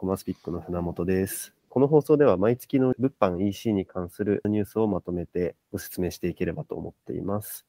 [0.00, 1.52] コマスピックの船本です。
[1.68, 7.66] この放送では毎月の物販 EC に関するニュースをまとめてご説明していければと思っています。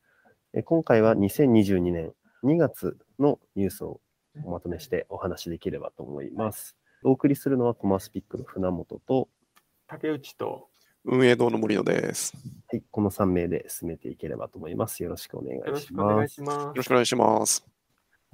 [0.53, 2.13] え今回は2022年
[2.45, 3.99] 2月のニュースを
[4.45, 6.77] おまとめしてお話しできればと思います。
[7.03, 9.27] お送りするのはコマスピックの船本と、
[9.87, 10.69] 竹内と
[11.03, 12.33] 運営堂の森野です。
[12.69, 15.03] はい、この3名で進めていければと思います。
[15.03, 16.31] よろしくお願よろいししくお願ます。
[16.31, 17.67] いしまよろしくお願いします。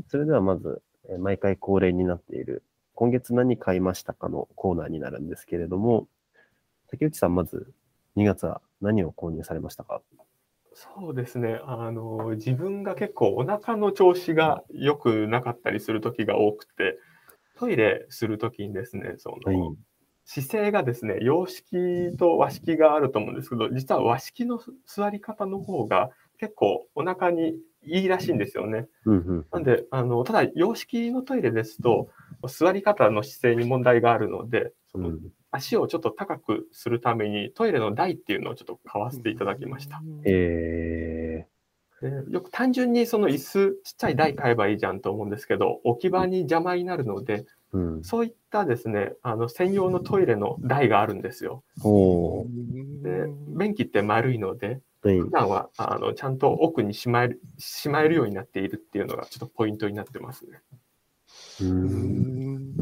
[0.08, 2.62] それではまず、えー毎回恒例になっている、
[2.98, 6.08] 今月何買いましたかのコーナーになるんですけれども、
[6.90, 7.72] 竹内さん、まず
[8.16, 10.02] 2月は何を購入されましたか？
[10.74, 10.88] す。
[10.98, 11.62] そうですね。
[11.64, 16.98] あの、自分が結構お腹の調子が良くなかったりする時が多くて、
[17.60, 19.78] トイレする時にですね、その、はい
[20.30, 28.90] 姿勢がですね、洋式と和式があると思うんですけど、実は和式の座り方の方が結構お腹にいいらしいんですよね。
[29.06, 29.46] うんうん。
[29.54, 32.10] なんで、あの、ただ洋式のトイレですと、
[32.48, 35.20] 座り方の姿勢に問題があるので、そのうん
[35.50, 40.02] 足をちょっと高くするためにトイレの台っていうのをちょっと買わせていただきました。
[40.26, 41.48] え
[42.02, 48.04] でよく単純にその椅子ちっちゃい台買えばいいじゃんと思うんですけど置き場に邪魔になるのでー、うん。
[48.04, 51.64] そういったですねあの専用のトイレの台があるんですよ。
[51.84, 52.46] お
[53.02, 53.26] で
[53.58, 60.60] 便器って丸いので普段はあのちゃんと奥にしまえるしまえるようになっているっていうのがちょっとポイントになってますね。
[61.62, 62.74] うーん。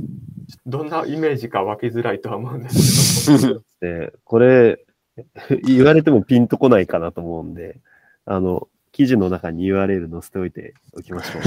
[0.66, 3.62] どんなイメージか湧きづらいとは思うんですけど。
[3.82, 4.86] で、これ、
[5.64, 7.80] 言われてもピンとこないかなと思うんで、
[8.26, 11.40] あの、記事の中に URL 載せておいておきましょ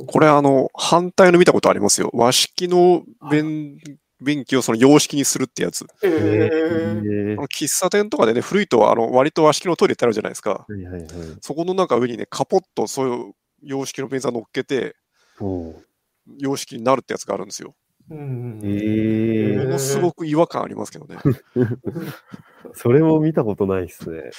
[0.00, 0.04] う。
[0.06, 2.10] これ、あの、反対の見たことありますよ。
[2.12, 3.78] 和式の便
[4.22, 5.84] 便器をその洋式にするってやつ。
[6.02, 10.64] ええーーあの喫茶店とかでね、古いとあの割と和式のトイレってあるじゃないですか。
[10.66, 11.10] はいはいはい。
[11.42, 14.96] そこのなんか上にね、カポッとそういう洋式の便座乗っけて、
[16.28, 17.74] おー洋式になるってやつがあるんですよ。
[18.08, 21.16] うんえー、ものすごく違和感ありますけどね。
[22.72, 24.30] それも見たことないっすね。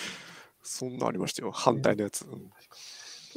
[0.63, 1.51] そんなありましたよ。
[1.51, 2.25] 反対のやつ。
[2.25, 2.51] うん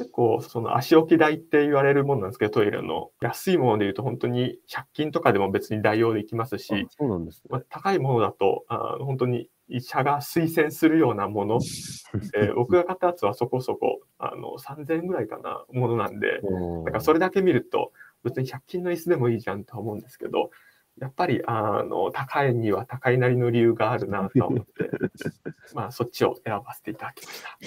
[0.01, 7.49] 結構その足置き台って言われるものなんですけどトイレの安いものでいうと本当に100均とかでも別に代用できますあし、そうなんですね。
[7.49, 11.59] まあ、高いものだとあ本当に医者が推薦するようなもの、
[12.35, 17.90] えー僕が買ったやつはそこそこあの3000円ぐらいかなものなんでおーだからそれだけ見ると
[18.23, 20.51] 別に100均の椅子でもいいじゃんとは思うんですけど
[20.99, 24.89] やっぱりあの高いには高いなりの理由があるなとは思って
[25.73, 27.57] まあそっちを選ばせていただきました。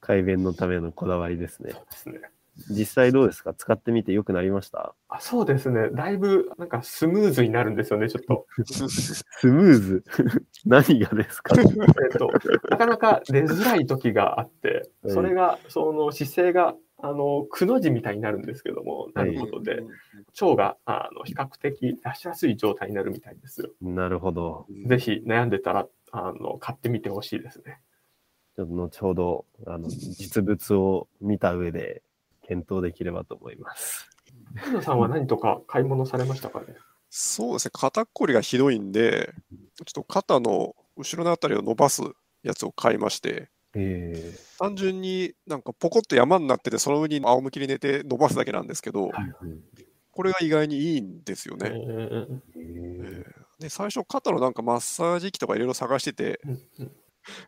[0.00, 1.86] 改便のためのこだわりですねそう。
[1.90, 2.20] ですね
[2.68, 3.54] 実際どうですか？
[3.54, 4.94] 使ってみて良くなりました？
[5.08, 5.88] あそうですね。
[5.92, 8.44] だいぶなんかスムーズになるんですよね、ちょっと。
[8.66, 10.04] スムーズ？
[10.66, 11.54] 何がですか？
[11.58, 12.28] えっと、
[12.68, 19.82] なかなか出づらい時があって、うんそれが、その姿勢が、あの、くの字みたいになるんですけども、なることで、
[20.40, 23.70] 腸が、あの、比較的出しやすい状態になるみたいですよ。
[23.80, 24.66] なるほど。
[24.86, 27.80] ぜひ悩んでたら、あの、買ってみてほしいですね。
[28.56, 32.02] ちょっと後ほど、あの、実物を見た上で
[32.42, 34.10] 検討できればと思います。
[34.56, 36.66] 藤野さんは何とか買い物されましたかね？
[37.08, 39.32] そうですね、肩こりがひどいんで、
[39.76, 42.02] ちょっと肩の後ろのあたりを伸ばす
[42.42, 49.10] やつを買いまして、え単純になんかポコッと山になってて、その上に仰向きに寝て伸ばすだけなんですけど、ー
[50.12, 51.70] これが意外にいいんですよえね。
[51.70, 52.40] ー。
[52.56, 53.24] え
[53.60, 56.92] で、最初、肩のなんかマッサージ機とかいろいろ探してて、うんうん。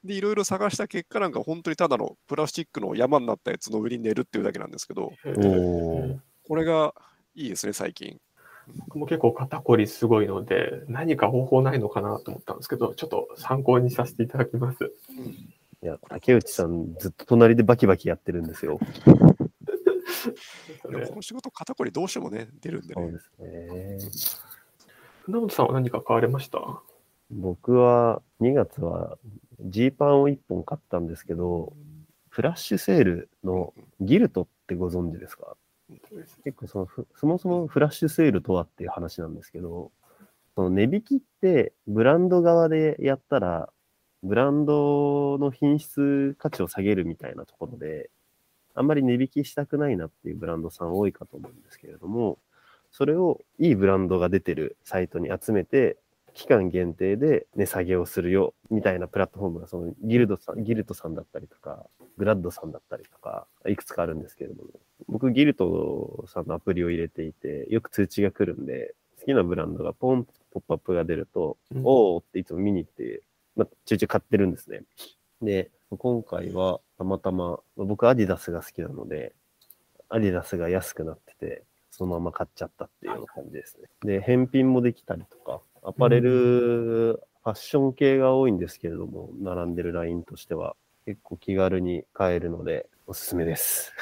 [0.05, 5.13] で、いろいろ探した結果、なんか本当にただのプラスチックの山になったやつの上に寝るっていうだけなんですけど、
[6.47, 6.95] これが
[7.35, 8.21] いいですね、最近。
[8.77, 14.79] 僕も結構肩こりすごいので、何か方法ないのかなと思ったんですけど、ちょっと参考にさせていただきます。
[15.83, 18.79] いや、竹内さん、ずっと隣でバキバキやってるんですよ。
[20.89, 23.03] でもこの仕事、肩こりどうしてもね、出るんでね。
[23.03, 23.99] そうですね。
[25.25, 26.83] 船本さんは何か買われました？
[27.31, 29.19] 僕は2月は
[29.61, 31.73] ジーパンを1本買ったんですけど、
[32.29, 35.57] フラッシュセールのギルトってご存知ですか？
[36.45, 39.91] 結構そのふそもそもフラッシュセールとはっていう話なんですけど、
[40.55, 43.73] その値引きってブランド側でやったら、
[44.23, 48.11] ブランドの品質価値を下げるみたいなところで、
[48.75, 52.39] あんまり値引きしたくないなっていうブランドさん多いかと思うんですけれども、
[52.91, 55.97] それをいいブランドが出てるサイトに集めて、
[56.35, 61.85] 期間限定で値下げをするよみたいなプラットフォームがそのギルドさん、ギルトさんだったりとか、
[62.17, 64.71] グラッドさんだったりとか、いくつかあるんですけれども、
[65.09, 71.83] 僕ギルトさんのアプリを入れていて、よく通知が来るんで、好きなブランドがポンとポップアップが出ると、うん。
[71.85, 73.23] おーっていつも見に行って、
[73.57, 74.83] まあ、ちょいちょい買ってるんですね。
[75.41, 79.35] で、今回はたまたま、僕アディダスが好きなので、
[80.09, 83.89] アディダスが安くなってて、そのまま買っちゃったっていうような感じですね。
[84.03, 86.31] で、返品もできたりとか、アパレル、
[87.45, 93.93] ファッション系が多いんですけれども、並んでるラインとしては、結構気軽に買えるので、おすすめです。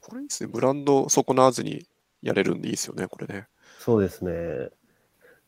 [0.00, 0.50] これですね。
[0.52, 1.86] ブランド損なわずに
[2.22, 3.48] やれるんでいいですよね、これね。
[3.80, 4.70] そうですね。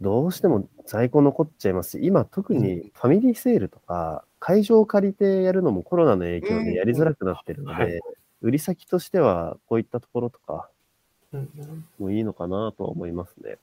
[0.01, 8.01] どうしても在庫残っちゃいますし、今特にファミリーセールとか、会場を借りてやるのもコロナの影響でやりづらくなってるのうんはで、
[8.41, 10.71] 売り先としてはこういったところとか
[11.33, 11.49] うん
[12.01, 13.59] ういいのかなとは思いますね。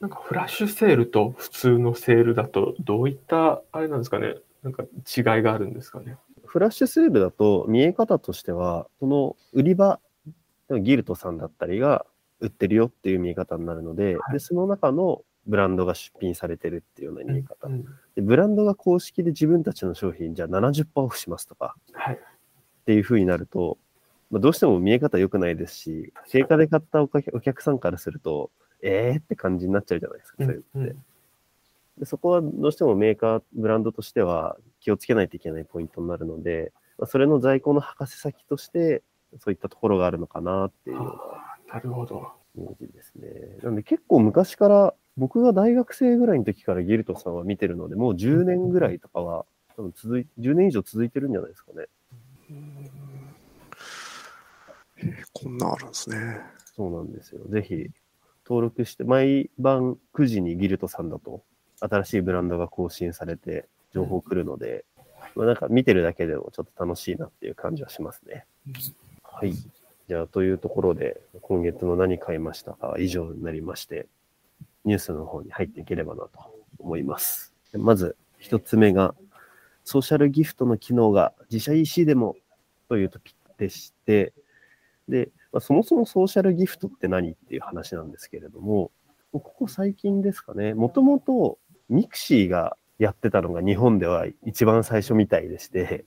[0.00, 6.16] なんかフラッシュセールと普通のセールだと、どういった、あれなんですかね、なんか違いがあるんですかね。
[6.44, 10.00] フラッシュセールだと見え方としては、その売り場、
[10.70, 12.06] ギルトさんだったりが
[12.40, 14.32] 売ってるよっていう見え方になるので、はい。
[14.34, 17.66] でその中のブランドが出品されてるっていうような見え方。
[17.66, 17.84] うん
[18.14, 22.14] でブランドが公式で自分たちの商品じゃあ70%オフしますとかはい。
[22.14, 22.18] っ
[22.84, 23.78] ていう風になると、
[24.30, 28.50] まあ、どうしても見え方良くないですし、定価で買ったお客さんからすると、
[28.82, 30.96] えーって感じになっちゃうじゃないですか、そういうのって。
[31.98, 39.02] でそこはどうしてもメーカー、ブランドとしては気をつけないといけないポイントになるので、まあ、それの在庫の博士先として、
[39.38, 41.04] そういったところがあるのかなっていうよう
[41.68, 42.26] ななるほど。
[42.56, 43.28] イメージですね。
[43.62, 49.44] なんで結構昔から、僕が大学生ぐらいの時からギルトさんは見てるので、もう10年ぐらいとかは、
[49.76, 51.86] 多分続い、10年以上続いてるんじゃないですかね。
[54.96, 56.40] えーこんなんあるんですね。
[56.74, 57.40] そうなんですよ。
[57.48, 57.90] ぜひ、
[58.44, 61.42] 登録して、毎晩9時にギルトさんだと、
[61.80, 64.84] 新しいブランドが更新されて、情報来るので、
[65.36, 68.46] まあ、なんか見てるだけでもちょっと楽しいなっていう感じはしますね。
[69.22, 69.52] はい。
[69.52, 72.88] じゃあ、というところで、今月の何買いましたか？
[72.88, 74.06] は以上になりまして、
[74.84, 76.30] ニュースの方に入っていければなと
[76.78, 77.54] 思います。
[77.74, 79.14] まず、一つ目が、
[79.84, 82.36] ソーシャルギフトの機能が自社 EC でも
[82.88, 84.32] というトピックでして、
[85.08, 88.90] で、まあ、そもそもソーシャルギフトって何っていう話なんですけれども、
[89.32, 91.58] ここ最近ですかね、もともと
[91.88, 96.04] ミクシーがやってたのが日本では一番最初みたいでして、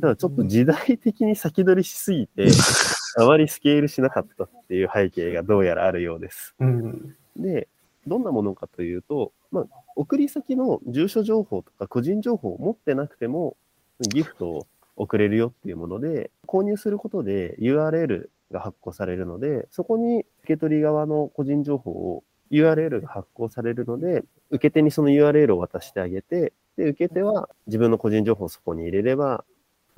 [0.00, 2.46] ただちょっと時代的に先取りしすぎて、
[3.18, 6.54] あまりスケールしなかったっていう背景がどうやらあるようです。
[6.58, 7.16] うん。
[7.36, 7.68] で、
[8.06, 9.64] どんなものかというと、まあ、
[9.96, 13.56] 送り先の住所情報とか個人情報を持ってなくても、
[14.00, 14.66] ギフトを
[14.96, 29.44] 送れるよっていうもので、購入することで URL が発行されるので、そこに受け取り側の個人情報を URL が発行されるので、受け手にその URL を渡してあげて、で、受け手は自分の個人情報をそこに入れれば、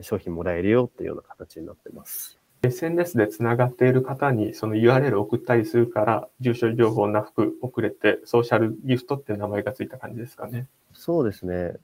[0.01, 2.39] 商品もらえるよっていうような形になってます。
[2.63, 10.67] SNS でつながっている方にその URL を送ったりするから、住所情報なく送れて、ソーシャルギフトって名前がついた感じですかね。
[10.93, 11.75] そうですね。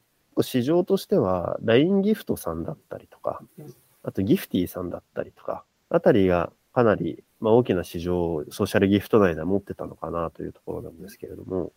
[0.40, 11.72] 市場としては、LINE ギフトさんだったりとかうん、あとギフティさんだったりとか、あたりがかなり、まあ、大きな市場をソーシャルギフト内では持ってたのかなというところなんですけれども、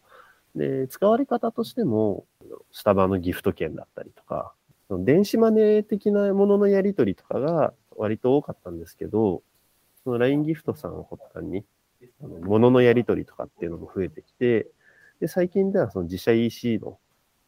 [0.56, 2.26] で、使われ方としても、
[2.72, 4.54] スタバのギフト券だったりとか、
[4.90, 9.44] 電子マネー的なもののやり取りとかが割と多かったんですけど、
[10.04, 11.64] その LINE ギフトさんを発端に、
[12.22, 14.68] あの物のやり取りとかっていうのも増えてきて、
[15.20, 17.00] で、最近ではその自社 EC の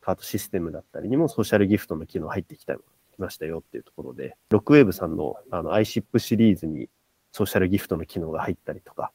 [0.01, 2.79] カートシステムだったりにもソーシャルギフトの機能入ってきたき
[3.19, 6.87] ましたよっていうところで、ロックウェーブさんのあの iShip シリーズに
[7.31, 9.11] ソーシャルギフトの機能が入ったりとか、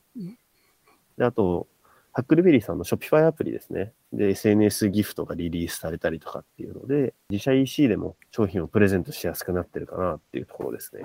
[1.16, 1.68] であと、
[2.12, 3.92] ハックルベリーさんの Shopify アプリですね。
[4.12, 11.02] で、SNS ギフトがリリースされたりとかっていうので、自社 EC でも商品をプレゼントしやすくなってるかなっていうところですね。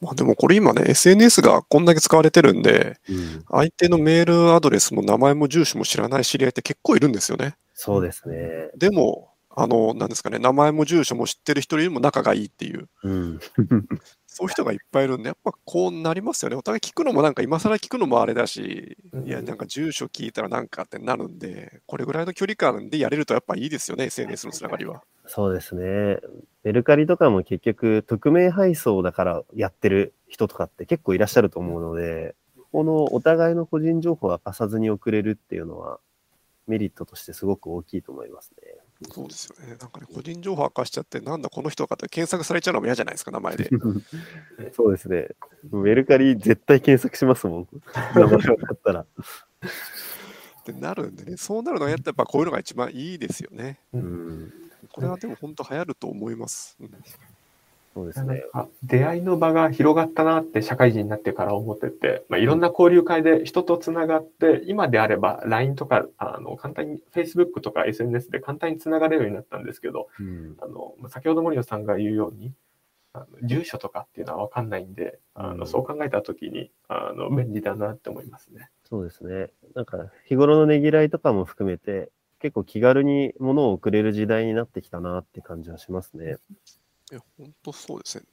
[0.00, 7.56] まあでもこれ今ね、SNS がこんだけ使われてるんで、うん、相手のメールアドレスも名前も住所も知らない知り合いって結構いるんですよね。
[7.74, 8.70] そうですね。
[8.76, 13.40] でも、あの、なんですかね、名前も住所も知ってる人よりも仲がいいっていう、うん。
[14.38, 16.54] そういう人がいっぱいいるんで、やっぱこうなりますよね。
[16.54, 25.02] お互い聞くのもなんか今更聞くのもあれだし、いや、なんか住所聞いたらなんかってなるんで、これぐらいの距離感でやれるとやっぱいいですよね、SNS のつながりは。
[25.26, 26.20] そうですね。
[26.62, 32.36] メルカリとかも結局、匿名配送だからやってる人とかって結構いらっしゃると思うので、
[32.70, 35.98] このお互いの個人情報を明かさずに送れるっていうのは、
[36.68, 38.77] メリットとしてすごく大きいと思いますね。
[39.12, 39.76] そうですよね。
[39.80, 43.70] なんかね、個人情報明かしちゃって、なんだこの人かって検索されちゃうのも嫌じゃないですか、名前で。
[44.74, 45.28] そうですね。
[45.70, 47.68] メルカリ絶対検索しますもん。
[48.14, 49.00] 名前分かったら。
[49.00, 49.06] っ
[50.64, 53.80] てなるんでね、そうなるのはやっぱこういうのが一番いいですよね。
[53.92, 54.52] うん。
[54.92, 56.76] これはでも本当流行ると思います。
[56.80, 56.90] うん
[57.94, 58.42] そうですね。
[58.82, 70.56] 出会いの場が広がったなって社会人になってから思ってて、まあ、いろんな交流会で人とつながって、今であれば LINE とかあの簡単に Facebook とか SNS で簡単につながれるようになったんですけど、うん。
[70.60, 72.52] あのまあ先ほど森野さんが言うように、
[73.12, 78.68] あの住所とかっていうのは分かんないんで、あうんのそう考えたときにあの便利だなって思いますね。
[78.84, 79.50] そうですね。
[79.74, 86.36] なんか、日頃のねぎらいとかも含めて、結構気軽に物を送れる時代になってきたなって感じはしますね。
[87.10, 88.24] いや、本当そうですね。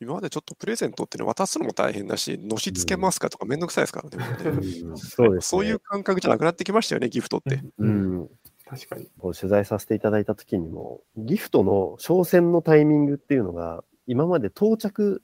[0.00, 4.50] 今までちょっとプレゼントっていうの渡すのも大変だし、のしつけますかとかめんどくさいですからね。
[4.50, 5.40] もうんそうですね。
[5.40, 7.62] そういう感覚じゃなくなってきましたよね、ギフトって。
[7.78, 8.28] うん。
[8.66, 9.10] 確かに。
[9.18, 15.22] こう取材させていただいた時にも、ギフトの商戦のタイミングっていうのが、今まで到着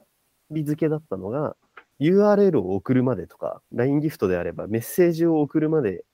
[0.50, 1.56] 日付だったのが、
[2.00, 6.04] URL を送るまでとか、LINE ギフトであればメッセージを送るまで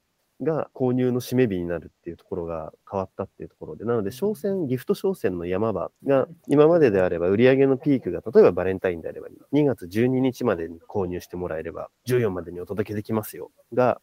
[0.45, 14.01] が購入の締め日になるっていうところが変わったっていうところで、なので商戦、ギフト商戦の山場が今までであれば売上のピークが、例えばバレンタインであれば2月12日までに購入してもらえれば14までにお届けできますよが、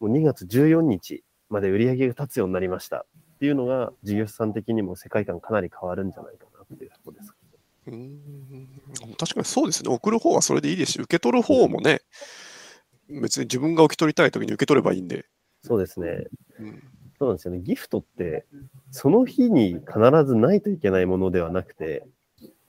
[0.00, 7.34] もう2月14日まで売り上げが立つようになりましたっていうのが、事業者さん的にも世界観かなり変わるんじゃないかなっていうところです。
[7.86, 8.68] うーん
[9.18, 9.90] 確かにそうですね。
[9.90, 12.00] 送る方はそれでいいですし、受け取る方もね、
[13.08, 15.26] 別に自分が受け取りたいときに受け取ればいいんで。
[15.66, 16.26] そうですね。
[16.60, 16.82] うん
[17.18, 17.60] そうなんですよね。
[17.60, 18.44] ギフトって、
[18.90, 22.06] その日に必ずないといけないものではなくて、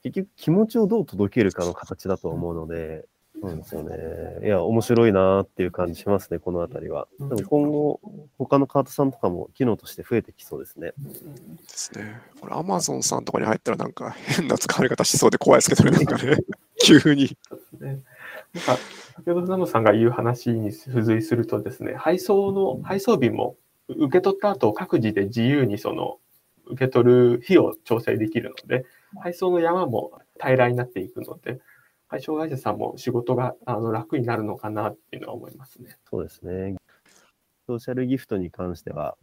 [0.02, 3.04] 結局気持ちをどう届けるかの形だと思うので、
[3.40, 4.46] そうですよね。
[4.46, 7.08] いや、面白いなーっていう感じしますね、このあたりは。
[7.20, 8.00] でも今後、
[8.36, 10.92] 他のカートさんとかも機能として増えてきそうですね。
[10.96, 12.20] ですね。
[12.40, 16.38] これ、アマゾンさんとかに入ったらなんか変な使われ方しそうで怖いですけどね、なんかね、
[16.82, 17.36] 急に。
[18.54, 18.78] なんか
[19.16, 23.56] 先ほどナムさんが言う話に付随するとですね、配送の配送日も
[23.88, 26.18] 受け取った後各自で自由にその
[26.66, 28.84] 受け取る日を調整できるので、
[29.20, 31.60] 配送の山も平らになっていくので、
[32.08, 35.96] 配送会社さんも仕事があの楽になるのかなっていうのは思いますね。
[36.08, 36.76] そうですね。
[37.66, 39.16] ソーシャルギフトに関しては、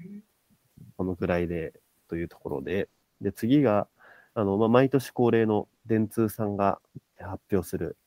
[0.98, 1.74] このくらいで
[2.08, 2.90] というところで、
[3.22, 3.88] で、次が、
[4.36, 6.80] あの、まあ、毎年恒例の電通さんが
[7.18, 7.98] 発表する、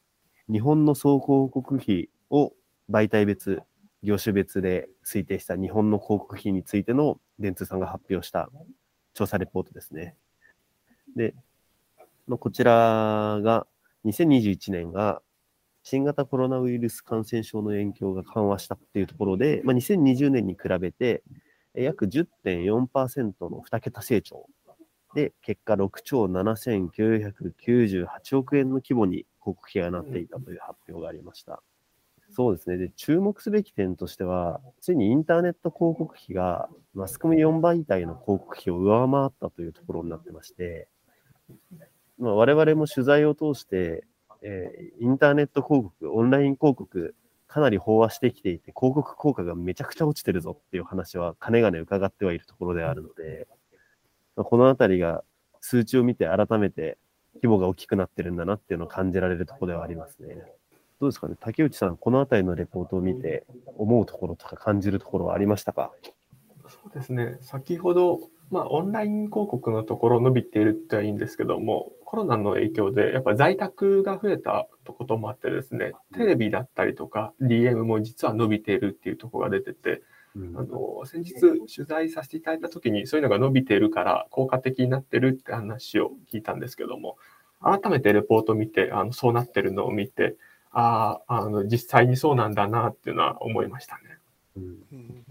[0.51, 2.55] 日本の総広告費を
[2.91, 3.61] 媒体別、
[4.03, 8.51] 業種別で推定した日本の広告費についての電通さんが発表した
[9.13, 10.17] 調査レポートですね。
[11.17, 11.35] で、
[12.29, 13.67] こちらが、
[14.05, 15.21] 2021年が
[15.83, 21.23] 新型コロナウイルス感染症の影響が緩和したっていうところで、まあ、2020年に比べて、
[21.75, 24.47] 約10.4%の2桁成長
[25.15, 31.63] で、結果6兆7998億円の規模に告費がなっていたという発表がありました。
[32.31, 32.77] そうですね。
[32.77, 40.89] で、注目すべき点としては、ついにインターネット広告費がマスコミ4媒体の広告費を上回ったというところになってまして、
[42.19, 44.07] まあ、我々も取材を通して、
[44.43, 47.15] えーインターネット広告、オンライン広告、
[47.47, 53.49] かなり飽和してきていて、広告効果がめちゃくちゃ落ちてるぞっていう話は、かねがね伺ってはいるところであるので、
[54.37, 55.25] まあこのあたりが
[55.61, 56.99] 数値を見て改めて
[57.39, 60.37] 規模が大きくなってるんだなっていうのを感じられるところではありますね。
[61.01, 61.37] どうですかね？
[61.39, 63.45] 竹内さん、このあたりのレポートを見て
[63.77, 65.93] 思うところとか感じるところはありましたか？
[66.69, 80.03] そうですね、先ほど、まあ、オンライン広告のところ伸びているってはいいんですけども、コロナの影響で、やっぱ在宅が増えたこともあってですね、テレビだったりとか、DM も実は伸びているっていうところが出てて、
[80.55, 87.17] あの先日取材させていただいたときに、そういうのが伸びているから効果的になってるって話を聞いたんですけども、
[87.61, 90.37] 改めてレポートを見て、あのそうなってるのを見て、
[90.71, 94.03] ああ、あの実際にそうなんだなっていうのは思いましたね。
[94.57, 95.25] うんうん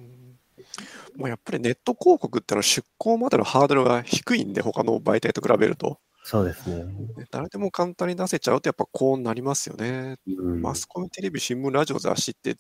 [1.16, 6.00] もうやっぱりネット広告ってのは出稿までのハードルが低いんで、他の媒体と比べると。
[6.24, 6.84] そうですね。
[6.84, 10.18] ね誰でも簡単に出せちゃうとやっぱこうなりますよね。
[10.28, 12.58] うんマスコミ、テレビ、新聞、ラジオ、雑誌って、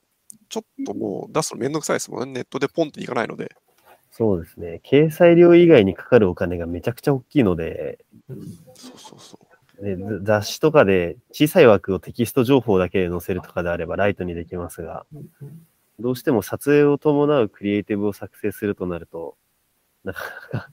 [0.50, 2.34] ちょっともう出すのめんどくさいですもんね。
[2.34, 3.56] ネットでポンっていかないので。
[4.12, 4.82] そうですね。
[4.84, 8.00] 掲載料以外にかかるお金がめちゃくちゃ大きいので、
[8.74, 9.48] そうそうそう。
[9.84, 15.06] ね、ざ雑誌とかで小さい枠をテキスト情報だけで載せるとかであればライトにできますが、
[16.00, 19.38] どうしても撮影を伴うクリエイティブを作成するとなると、
[20.04, 20.70] なかなか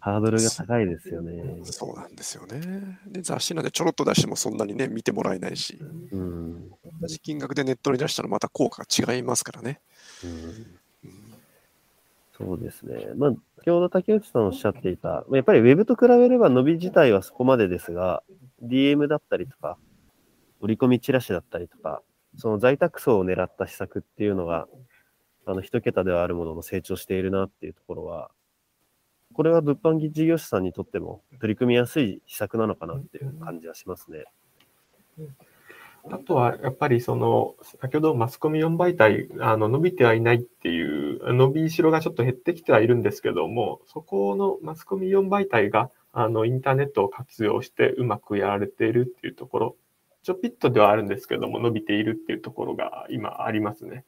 [0.00, 1.60] ハードルが高いですよね。
[1.64, 2.98] そうなんですよね。
[3.06, 5.78] で、雑誌なんでちょろっと出してもそんなにね、見てもらえないし、
[6.10, 6.70] うん。
[7.00, 9.80] 同じ金額でネットに出したらまた効果が違いますからね。
[10.24, 10.80] うん
[12.40, 13.12] そうですね。
[13.16, 18.22] まあ、先ほど竹内さんおっしゃっていた、やっぱりウェブと比べれば伸び自体はそこまでですが、
[18.62, 19.76] DM だったりとか、
[20.62, 22.00] 折り込みチラシだったりとか、
[22.38, 24.68] その在宅層を狙った施策っていうのが、
[25.44, 28.30] あの、一桁ではあるものの成長しているなっていうところは、
[29.32, 34.24] これは物販事業者さんにとっても取り組みやすい施策なのかなっていう感じはしますね。
[36.10, 49.76] あとはやっぱりその先ほどマスコミ4媒体あの伸びてはいないっていう伸びしろがちょっと減ってきてはいるんですけどもそこのマスコミ4媒体があのインターネットを活用してうまくやられているっていうところ、
[50.22, 54.04] ちょぴっとではあるんですけども、伸びているっていうところが今ありますね。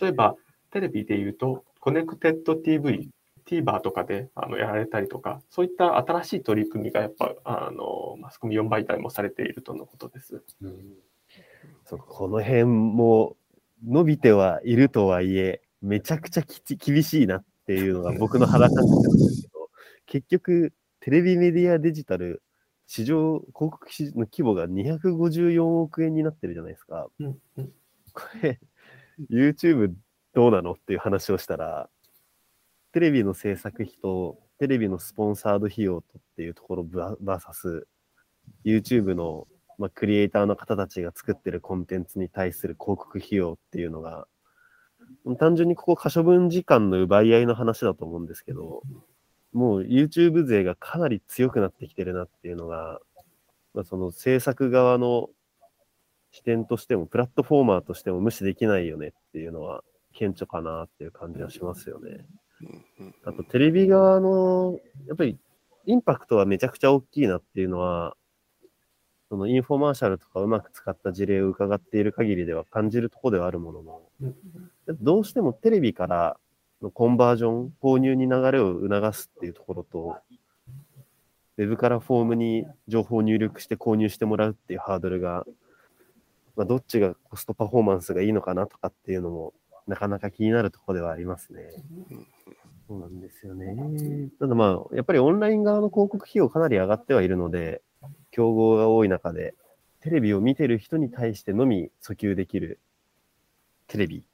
[0.00, 0.34] 例えば、
[0.72, 3.08] テレビで言うと、コネクテッド TV、
[3.48, 10.42] TVer とかであのやられたりとか、そういった新しい取り組みがやっぱあのマスコミ4媒体もされているとのことです。
[10.60, 10.94] うん、
[11.84, 13.36] そうこの辺も
[13.86, 16.44] 伸びてはいるとはいえ、めちゃくちゃ
[16.76, 19.70] 厳しいなっていうのが僕の肌感覚なんですけど、
[20.06, 22.42] 結局、テレビメディアデジタル、
[22.86, 27.08] 市場、広告市の規模が254億円になってるじゃないですか。
[27.20, 27.72] うんうん、
[28.12, 28.58] これ、
[29.30, 29.94] YouTube
[30.34, 31.88] どうなのっていう話をしたら、
[32.92, 37.82] テレビの制作費とテレビのスポンサード費用とっていうところ VS
[38.64, 39.46] YouTube の、
[39.78, 44.26] まあ、クリエイターの方たちが作ってるコンテンツに対する広告費用っていうのが
[45.38, 48.82] 単純にここ可処分時間の奪い合いの話だと思うんですけど
[49.52, 53.00] もう YouTube 勢がかなり強くなってきてるなっていうのが、
[53.74, 55.28] まあ、その制作側の
[56.30, 62.26] 視点としてもプラットフォーマーとしても無視できないよねっていうのは顕著かなっていう感じはしますよね。
[63.24, 65.38] あとテレビ側の、やっぱり
[65.86, 68.16] インパクトはめちゃくちゃ大きいなっていうのは、
[69.28, 74.02] そのインフォマーシャルとかうまく使った事例を伺っている限りでは感じるところではあるものの、
[75.00, 76.38] どうしてもテレビから
[76.82, 80.16] のコンバージョン、購入に流れを促すっていうところと、
[81.58, 85.44] ウェブからフォームに情報を入力して購入してもらうっていうハードルが、
[86.56, 89.54] まあ、どっちがコストパフォーマンスがいいのかなとかっていうのも
[89.86, 91.70] なかなか気になるところではありますね。
[92.88, 94.30] そうなんですよね。
[94.40, 97.82] ただまあ、やっぱりオンライン側の広告費用かなり上がってはいるので、
[98.30, 99.54] 競合が多い中で、
[100.00, 102.78] テレビを見てる人に対してのみ訴求できる
[103.88, 104.24] テレビ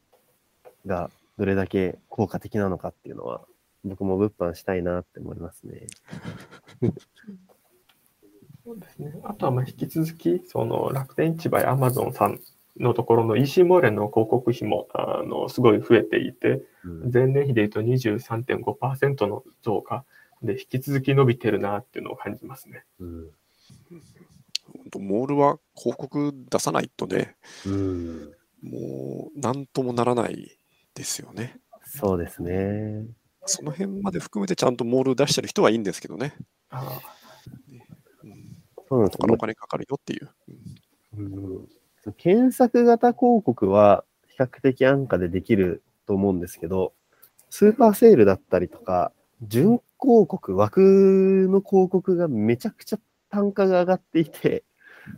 [0.87, 3.45] がどれだけ効果的なのかっていうのは、
[3.85, 5.89] 僕も物販したいなって思いますね。
[8.65, 9.21] そうですね。
[9.25, 12.41] あとはまあ引き続き、その楽天市場やアマゾンさん
[12.79, 20.05] のところの EC モーレの広告費もあのすごい増えていて、うん、前年比でいうと23.5%の増加
[20.43, 22.85] で引き続き伸びてるなっていうのを感じますね。
[22.99, 23.31] うん、
[24.99, 30.59] モールは広告出さないとね、うん、もう何ともならない
[30.95, 31.61] ですよね。
[31.85, 33.05] そうですね。
[33.47, 36.35] その辺まで含めてちゃんとモール出してる人はいいんですけどね。
[36.71, 37.01] ああ
[38.25, 38.33] うん、
[38.89, 40.31] そうなんですか、ね、お金かかるよっていう。
[41.19, 41.69] うん
[42.13, 46.93] 検索型広告は比較的安価でできると思うんですけど、
[47.51, 49.13] スーパーセールだったりとか、
[49.43, 52.99] 準広告、枠の広告がめちゃくちゃ
[53.31, 54.65] 単価が上がっていて、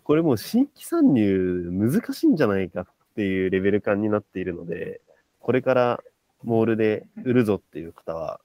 [0.05, 5.01] これもう新規参入難しいんじゃないかっていうレベル感になっているので、
[5.41, 6.01] これから
[6.43, 8.41] モールで売るぞっていう方は、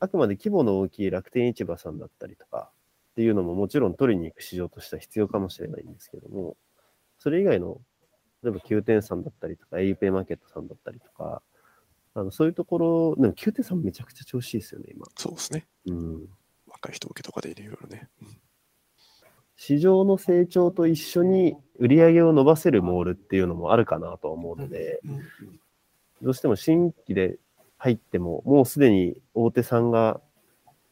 [0.00, 2.70] あくまで規模の大きい楽天市場さんだったりとか
[3.12, 6.56] っていうのももちろん取りに行く市場としては必要かもしれないんですけども、
[7.18, 7.80] それ以外の、
[8.42, 11.42] 例えば9点さんだったりとか、auPay マーケットさんだったりとか、
[12.14, 15.06] あのそういうところ、でも9点さんめちゃくちゃ調子いいですよね、今。
[15.16, 15.66] そうですね。
[15.86, 16.28] うん。
[16.66, 18.08] 若い人向けとかでいろいろね。
[18.22, 18.28] うん、
[19.56, 25.00] 市場の成長と一緒に売り上げを伸ばせるモールっていうのもあるかなと思うので、
[26.22, 27.38] どうしても新規で
[27.78, 30.20] 入っても、もうすでに大手さんが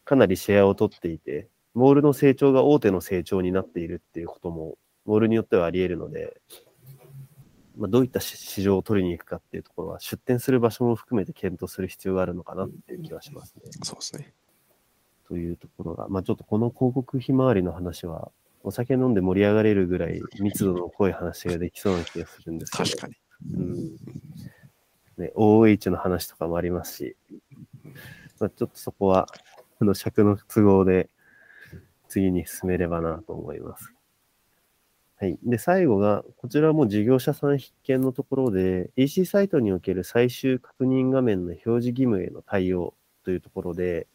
[0.05, 6.41] かなりシェアを取っていて、モールの成長が大手の成長になっているっていうこともボールによってはあり得るので、
[7.77, 13.63] まあ、どういった市場を取りに行くかっていうところは、出店する場所も含めて検討する必要があるのかなっていう気はしますね。
[13.83, 14.35] そうですね。
[15.29, 18.31] というところが、まあ、ちょっとこの広告費回りの話は、
[18.63, 22.85] お酒飲んで盛り上がれるぐらい密度の濃い話ができそうな気がするんですけど。
[22.85, 23.15] 確かに。
[23.55, 23.97] うん。
[25.19, 27.17] ね、OH の話とかもありますし、
[28.41, 29.27] まあ、ちょっとそこは、
[29.79, 31.11] この尺の都合で
[32.09, 33.96] 次に進めればなと思います。
[35.19, 35.39] はい。
[35.43, 44.09] で、最後が、こちらも事業者さん必見のところで、EC サイトにおける最終確認画面の表示義務への対応というところで、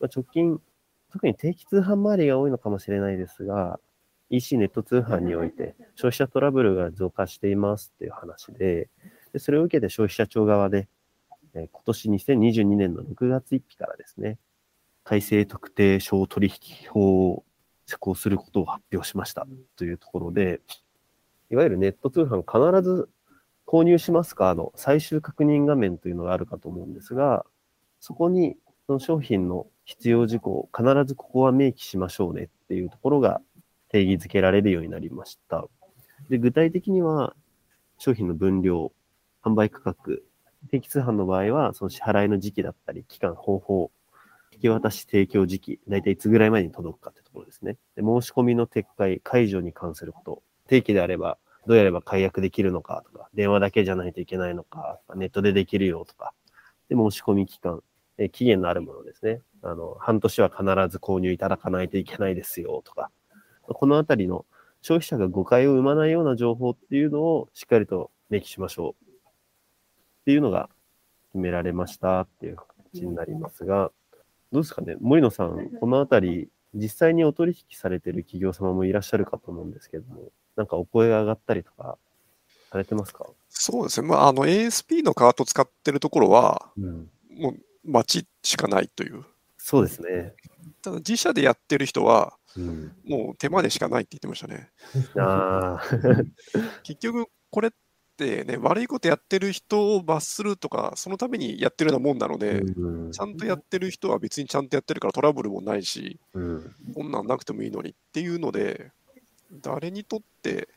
[0.00, 0.58] まあ、直近、
[1.12, 3.80] 特に定期通販周りが多いのかもしれないですが、
[4.30, 8.88] EC ネット通販において消費者トラブルが増加していますっていう話で、
[9.32, 10.88] でそれを受けて消費者庁側で、
[11.52, 14.38] えー、今年2022年の6月1日からですね、
[15.04, 17.44] 改正特定商取引法を
[17.90, 20.60] 施行することを発表しましたというところで、
[21.50, 23.08] いわゆるネット通販必ず
[23.66, 27.44] 購入しますかの最終確認画面というのがあるかと思うんですが、
[28.00, 33.40] そこにその商品の必要事項、必ずここは明記しましょうねっていうところが
[33.88, 35.66] 定義づけられるようになりました。
[36.28, 37.34] で具体的には、
[37.98, 38.92] 商品の分量、
[39.42, 40.24] 販売価格、
[40.70, 43.90] 定期通販の場合は、その支払いの時期だったり、期間、方法、
[44.60, 47.76] き渡し提供時期、大体いつぐらい前に届くかってところですね。
[47.96, 56.32] で申し込みの撤回、解除に関すること、定期であれば、どうやれば解約できるのかとか、電話だけじゃないといけないのか、ネットでできるよとか、
[56.88, 57.82] で、申し込み期間、
[58.18, 59.40] え期限のあるものですね。
[59.62, 63.10] あの、半年は必ず購入いただかないといけないですよとか、
[63.62, 64.46] このあたりの
[64.82, 69.04] 消費者が誤解を生まないような情報っていうのをしっかりと明記しましょう。
[69.04, 70.68] っていうのが
[71.32, 73.90] 決められましたっていう形になりますが、
[74.52, 81.98] どうですかね、森野さん、このあたり、実際にお取引されてる企業様もいらっしゃるかと思うんですけども、なんかお声が上がったりとか、
[82.70, 83.26] されてますか？
[83.48, 89.24] そうですね、まあ、あの ASP のカート使ってるところは、うん、もう待ちしかないという。
[89.58, 90.34] そうですね。
[90.82, 94.70] ただ自社でやってる人は、うん、もう手間でしかないって言ってましたね。
[95.18, 95.80] あ
[96.82, 97.70] 結局これっ
[98.20, 108.92] てね悪いことやってる人を罰するとかそのためにやってるようなもんなので、うん、ちゃんとやってる人は別にちゃんとやってるからトラブルもないし、うん、こんなんなくてもいいのにっていうので
[109.62, 110.68] 誰にとって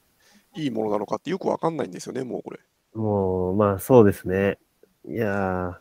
[0.56, 2.60] いいものなのかってよくわかんないんですよねもうこれ。
[2.96, 4.58] もうまあそうですね。
[5.06, 5.80] いや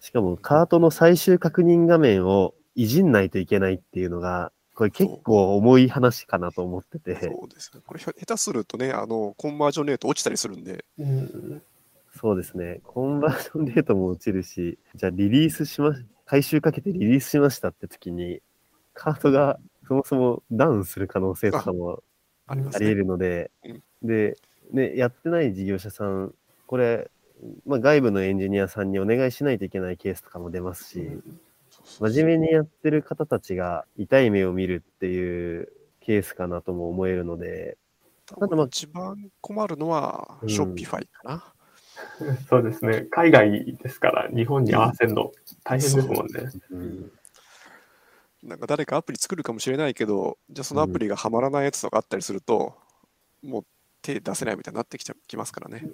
[0.00, 7.14] しかもカートの最終確認画面をいじんないといけないっていうのが、これ結構重い話かなと思ってて。
[7.20, 7.82] そうですね。
[7.86, 10.86] これ下手するとね、あの、コンバージョンレート落ちたりするんで。
[10.98, 11.62] うん、
[12.18, 12.80] そうですね。
[12.84, 15.92] コンバージョンレートも落ちるし、じゃあリリースしま、
[16.24, 18.40] 回収かけてリリースしましたって時に、
[18.94, 22.02] カートがそもそもダウンする可能性とかも
[22.46, 24.36] あり得るので、ねうん、で、
[24.72, 26.32] ね、やってない事業者さん、
[26.66, 27.10] これ、
[27.66, 31.06] まあ、外部のエンジニアさんにお願いしないといけないケースとかも出ますし、
[31.98, 37.76] 真面目にやってる方たちが痛い目を見るっていうケースかなとも思えるので、
[38.26, 41.54] ただまあ一番困るのはショッピファイかな。
[42.20, 43.06] うん、そうですね。
[43.10, 45.32] 海外ですから日本に合わせるの
[45.64, 46.50] 大変ですもんね。
[46.70, 47.12] うん、
[48.42, 52.74] なんか誰かアプリ作るかもしれないけど、じゃあそのアプリがはまらないやつとかあったりすると、
[53.42, 53.64] うん、もう
[54.00, 55.90] 手出せないみたいになってきちゃきますからね。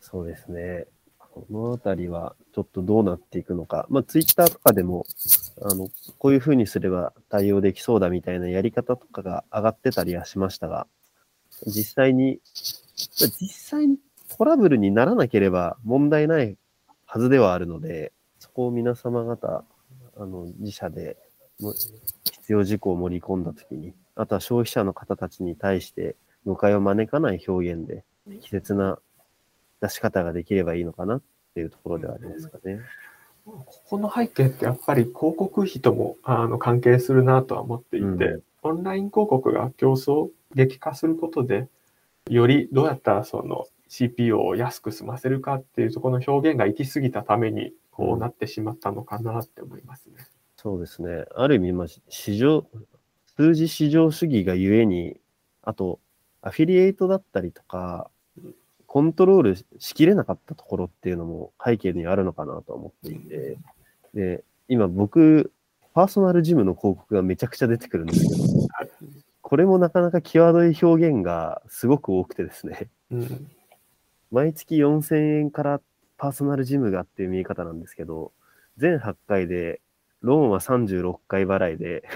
[0.00, 0.86] そうですね。
[1.32, 3.86] このあたりはちょっとどうなっていくのか。
[3.88, 5.06] まあ、ツイッターとかでも、
[5.62, 10.86] あの、こういうふうにすれば対応できそうだみたいなやり方とかが上がってたりはしましたが、
[11.66, 12.40] 実際に、
[13.40, 13.96] 実際に
[14.36, 16.58] トラブルにならなければ問題ない
[17.06, 19.64] はずではあるので、そこを皆様方、
[20.16, 21.16] あの、自社で
[22.24, 28.98] 必要事項を盛り込んだときに、あとは消費者の方たちに対して誤解を招かない表現で、適切な
[29.82, 31.22] 出し方ができればいいのかなっ
[31.54, 32.80] ていうところではありますかね。
[33.44, 41.68] ここの背景ってやっぱり広告費ともあの関係するなとは思っていて、うん、オンライン広告が競争激化することで、
[42.30, 50.24] よりどうやったらその CPO を安く済ませるかっていうところの表現が行き過ぎたためにこうなってしまったのかなって思いますね。
[50.56, 51.24] そうですね。
[51.34, 52.64] ある意味、まあ、市場、
[53.36, 55.16] 数字市場主義がゆえに、
[55.62, 55.98] あと、
[56.40, 58.10] アフィリエイトだったりとか、
[58.92, 63.56] コントロールしきれなかったところっていうのも背景にあるのかなと思っていて、
[64.12, 65.50] で、今僕、
[65.94, 68.68] パーソナルジムの広告がめちゃくちゃ出てくるんですけど、
[69.40, 73.50] これもなかなか際どい表現がすごく多くてですね、うん、
[74.30, 75.80] 毎月4000円から
[76.18, 78.32] パーソナルジムがっていう見え方なんですけど、
[78.76, 79.80] 全8回で、
[80.20, 82.06] ローンは36回払いで、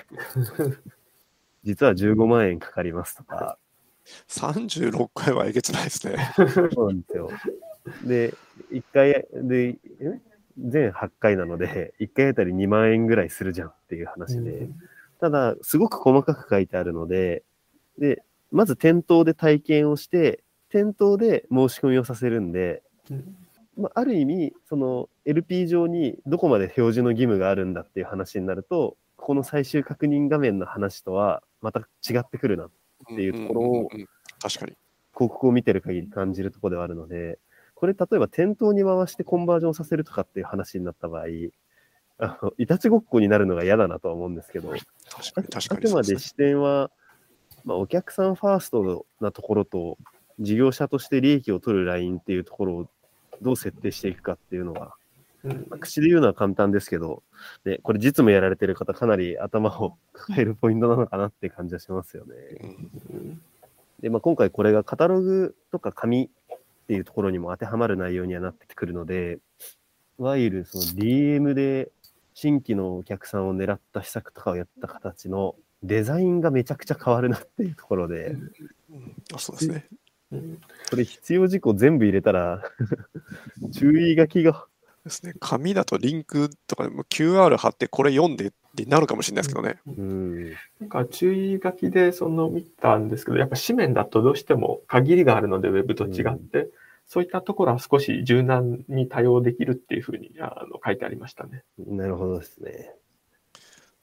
[1.64, 3.56] 実は15万円かかりますとか、
[4.28, 6.32] 36回はえげつないですね。
[6.72, 7.30] そうなんですよ。
[8.04, 8.34] で、
[8.72, 9.78] 1回、で、
[10.58, 14.74] 全8回なので、1回あたり2万円ぐらいするじゃんっていう話で、うん、
[15.20, 17.42] ただ、すごく細かく書いてあるので、
[17.98, 23.36] で、まず店頭で体験をして、店頭で申し込みをさせるんで、うん、
[23.76, 32.70] まあ、ある意味、その LP 上にどこまで表示の義務があるんだっていう話になると、この最終確認画面の話とはまた違ってくるなっ
[33.08, 33.88] ていうところを、
[34.40, 34.76] 確かに。
[35.14, 37.38] 広告を見てる限り感じるところではあるので、
[37.74, 41.24] これ例えば店頭に回してコンバージョンさせるとかっていう話になった場合、
[42.18, 46.90] あのいたちごっこになるのが嫌だなとは思うんですけど、確かに確かにあくまで視点は、
[47.64, 49.98] まあ、お客さんファーストなところと、
[50.38, 52.90] 事業者として利益を取るラインっていうところを
[53.40, 54.94] どう設定していくかっていうのが、
[55.46, 57.22] うん、口で言うのは簡単ですけど、
[57.64, 62.34] で、これ実務やられてる方、かなり頭を抱えるポイントなのかなって感じはしますよね。
[63.10, 63.42] うん。
[64.00, 66.28] で、まあ、今回これがカタログとか紙っ
[66.88, 69.38] ていうところにも当てはまる内容にはなってくるので、
[70.18, 71.90] いわゆるその DM で
[72.34, 78.36] 新規のお客さんを狙った施策とかをやった形のデザインがめちゃくちゃ変わるなっていうところで、
[79.32, 79.86] あそうですね。
[80.90, 82.62] これ必要事項全部入れたら
[83.72, 84.66] 注意書きが
[85.06, 85.34] ですね。
[85.40, 89.78] 紙だとリンクとかでも QR 貼ってこれ読んでってなるかもしれないですけどね。
[89.86, 90.50] うん。
[90.80, 96.68] なんか注意書きでその見たんですけど、やっぱ紙面だとどうしても限りがあるので、ウェブと違って、
[97.06, 101.62] そういったところは少し柔軟に対応できるっていうふうにあの書いてありましたね。
[101.78, 102.92] なるほどですね。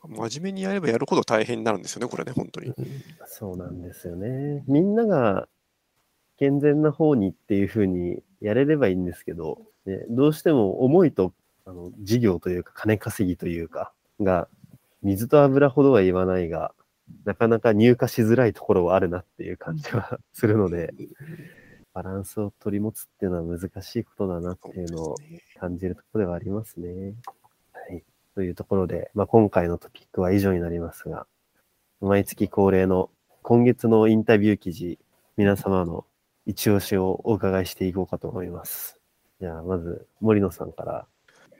[0.07, 2.73] 真面目にやればやるほど大変になるんですよね、これね、本当に。
[3.25, 4.63] そうなんですよね。
[4.67, 5.47] みんなが
[6.37, 11.33] 健全な方にっていうふうにやれればいいんですけど、ね、どうしても思いと
[11.65, 13.91] あの事業というか金稼ぎというか
[14.21, 14.47] が
[15.03, 16.73] 水と油ほどは言わないが、
[17.25, 20.93] なかなか入荷しづらいところはあるなっていう感じはするので、
[21.93, 25.15] バランスを取り持つっていうのは難しいことだなっていうのを
[25.59, 27.13] 感じるところではありますね。
[27.73, 28.03] はい。
[28.33, 31.27] というところで、まあ、今回のトピックは以上になりますが、
[32.01, 33.09] 毎月恒例の
[33.43, 34.97] 今月のインタビュー記事、
[35.37, 36.05] 皆様の
[36.45, 39.02] 一押しをお伺いしていこうかと思います。
[39.43, 41.06] じゃあ、まず、森野さんから。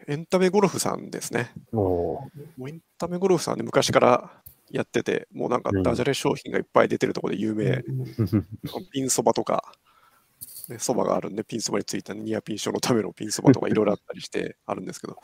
[0.08, 1.52] エンタメゴルフさんですね。
[1.74, 4.32] ももうエンタメゴルフさんで昔から
[4.72, 5.84] やってて、もうなんかうん。
[5.84, 7.84] ダジャレ商品がいっぱい出てるところで有名、う、
[8.94, 9.74] ピンそばとか、
[10.70, 15.18] ね、そばがあるんで、ピンそばについたニアピン賞のためのピンそばとかいろいろあったりして あるんですけど、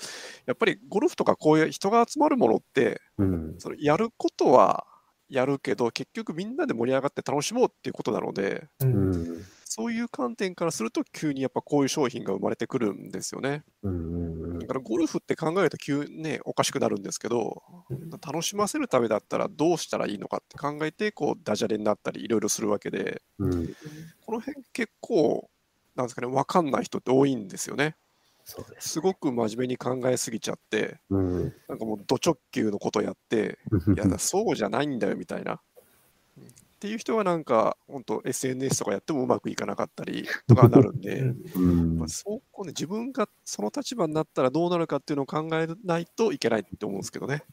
[0.46, 4.86] やっぱりゴルフとかこういう人が集まるものって、うん、そのやることは
[5.30, 13.64] やるけど、結局みんなで盛り上がって楽しもうっていうことなので、ううんん、そういう観点からすると、急にやっぱこういう商品が生まれてくるんですよね。
[13.84, 17.62] だからゴルフって考えると急にね、おかしくなるんですけど、
[18.26, 23.68] 楽しませるためだったらどうしたらいいのかって考えて、こう、ダジャレになったり、いろいろするわけで、うん、
[24.26, 25.52] この辺結構、
[25.96, 27.96] なんですかね、わかんない人って多いんですよね。
[28.46, 28.58] す。
[28.80, 33.60] すごく真面目に考えすぎちゃって、うん、なんかもう、ド直球のことやって、
[33.96, 35.62] いやだ、そうじゃないんだよみたいな。
[36.84, 41.20] うんっていう人はなんか、本当 SNS とかやってもうまくいかなかったり とかなるんで、
[41.56, 47.44] うんまあ、そうこうね、自分がその立場になったらどうなるかっていうのを考えないといけないって思うんですけどね。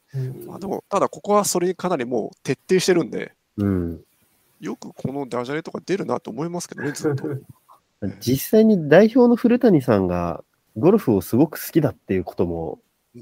[0.46, 4.04] まあ、でも、ただここはそれにかなりもう徹底してるんで、うん。
[4.60, 7.24] よくこのダジャレとか出るなと思いますけどね、ずっと。
[8.20, 10.44] 実際に代表の古谷さんが
[10.76, 12.78] ゴルフをすごく好きだっていうことも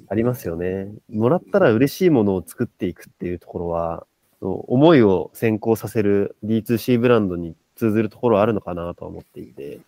[0.09, 0.93] ありますよね。
[1.09, 4.07] もらったら嬉しいものを作っていくっていうところは、
[4.52, 9.80] 思いを先行させる D2C ブランドに通ずるところはあるのかなとは思っていて、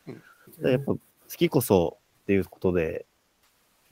[0.63, 3.07] やっぱ好きこそっていうことで、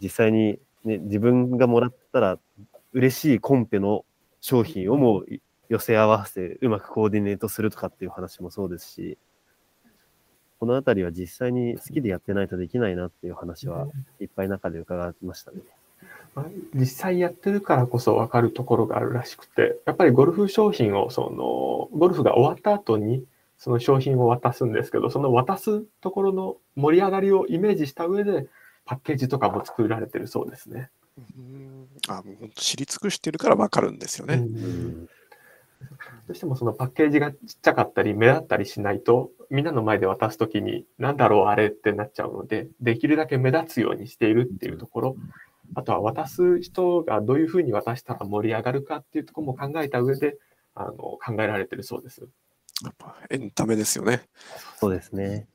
[0.00, 2.38] 実際に、ね、自分がもらったら
[2.92, 4.04] 嬉しいコンペの
[4.40, 5.26] 商品をもう
[5.68, 9.18] 寄せ合わせてうまくコーディネートするとかっていう話もそうですし、
[10.60, 13.88] このあたりは実際に好きでやってないとできないなっていう話は
[14.20, 15.58] いっぱい中で伺いましたね。
[16.34, 23.24] まあ実際やってるからこそ分かるところがあるらしくて、やっぱりゴルフ商品を、その、ゴルフが終わった後に、
[23.56, 28.46] その商品を渡すんですけど、その渡すところの盛り上がりをイメージした上で、
[28.84, 30.90] パッケージとかも作られてるそうですね。
[31.36, 34.34] うんあもう本当知り尽くしてるから分かるんですよね。
[34.34, 35.08] うん
[36.26, 45.16] どうしてもそのパッケージがちっちゃかったり目立ったりしないと、みんなの前で渡すときに、なんだろうあれってなっちゃうので、できるだけ目立つようにしているっていうところ、
[45.74, 50.36] あとは渡す人がどういうふうに渡したら盛り上がるかっていうところも考えた上で、
[50.74, 52.26] あの考えられてるそうです。
[52.82, 54.22] やっぱエンタメですよね。
[54.78, 55.48] そうですね。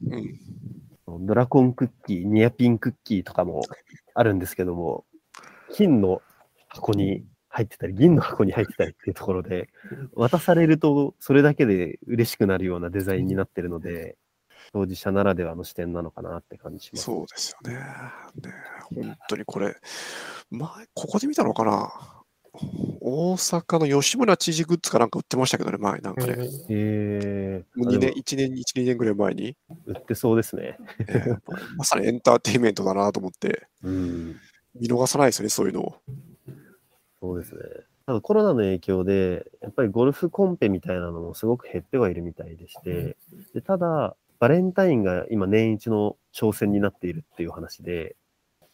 [1.08, 3.62] うん、ドラコンクッキー、ニアピンクッキーとかも
[4.14, 5.06] あるんですけども、
[5.74, 6.22] 金の
[6.70, 9.70] 箱に入ってたり、銀の箱に入ってたりっていうところで、
[10.14, 14.18] 渡されるとそれだけで嬉しくなるようなデザインになってるので、
[14.72, 17.06] 当事者ならではの視点なのかなって感じします。
[17.06, 17.76] そうですよね。
[17.76, 18.54] ね
[18.96, 19.76] 本当にこれ、
[20.50, 21.92] 前、ここで見たのかな？
[23.02, 26.36] 大阪の吉村知事グッズかなんか売ってましたけどね、前、なんかね。
[26.70, 29.58] えー、もう2年、あでも1年、1、2年ぐらい前に。
[29.86, 30.78] 売ってそうですね。
[31.00, 31.38] えー
[31.78, 34.36] まさにエンターテインメントだなと思って、うん。
[34.76, 35.96] 見逃さないですよね、そういうのを。
[37.22, 37.62] そうですね。
[38.06, 43.16] ただコロナの影響で、やっぱりゴルフコンペみたいなのもすごく減ってはいるみたいでして、
[43.54, 48.16] でただ、バレンタインが今年一の挑戦になっているっていう話で、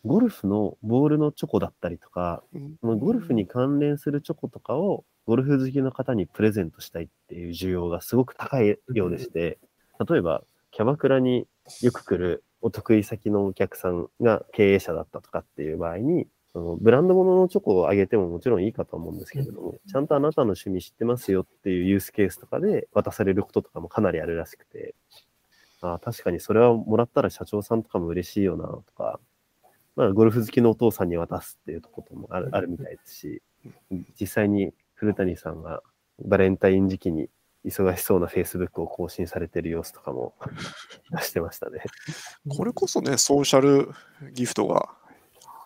[0.05, 2.43] ゴルフのボールのチョコだったりとか、
[2.83, 9.57] ゴルフに関連するチョコとかをゴルフ好きの方にプレゼントしたいっていう需要がすごく高いようでして、
[10.07, 11.47] 例えばキャバクラに
[11.81, 24.93] よく来るお得意先のお客さんが経営者だったとかっていう場合に、そのブランド物のチョコをあげてももちろんいいかと思うんですけれども、ちゃんとあなたの趣味知ってますよっていうユースケースとかで渡されることとかもかなりあるらしくて、
[25.85, 29.19] ああ確かにそれはもらったら社長さんとかも嬉しいよなとか、
[29.95, 33.41] まあ、ゴルフ好きのお父さんに渡すっていうこともあるあるみたいですし、
[34.19, 35.81] 実際に古谷さんが
[36.23, 37.29] バレンタイン時期に
[37.65, 40.35] 忙しそうな Facebook を更新されてる様子とかも
[41.11, 41.81] 出してましたね。
[42.47, 43.89] これこそね、ソーシャル
[44.33, 44.89] ギフトが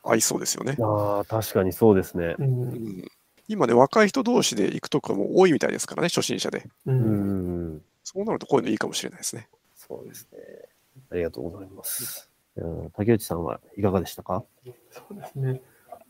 [0.03, 0.77] 合いそうですよね。
[0.81, 2.35] ああ、確かにそうですね。
[2.39, 2.43] う。
[2.43, 3.03] うんん、
[3.47, 6.69] 今ね、若い人同士で行くとかも多いみたいですからね、初心者で。
[6.85, 6.91] う。
[6.91, 7.81] うんん。
[8.03, 9.49] そうなるとこういうのいいかもしれないですね。
[9.89, 10.39] そうですね。
[11.11, 12.29] ありがとうございます。
[12.55, 14.43] うん竹内さんはいかがでしたか？
[14.91, 15.61] そうですね。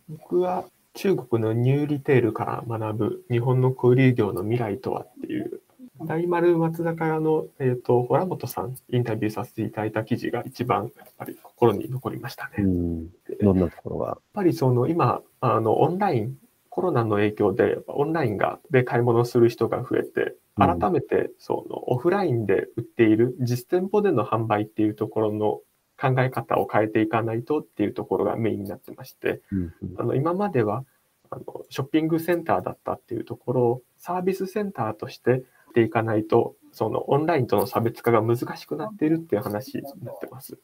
[0.10, 0.65] 僕は
[0.96, 5.62] 中国のニューリテールから学ぶ日本の小売業の未来とはっていう、
[6.02, 12.63] 大丸松坂屋の、えー、と洞本さん、インタビューさせていただいた記事が一番やっぱり心に残りましたね。
[12.63, 13.08] ん。
[13.42, 14.18] どんなところが？
[14.34, 16.38] ぱりその今あの、オンライン、
[16.70, 25.60] コロナの影響でオンラインがで買い物する人が増えて、改めてそのオフラインで売っている実店舗での販売っていうところの
[26.00, 30.86] 考え方を変えていかないとっていうところがメインになってまして、うんあの今までは
[31.32, 40.60] あのショッピングセンターだったっていうところをサービスセンターとしてしていかないとそのオンラインとの差別化が難しくなっているっていう話になってます。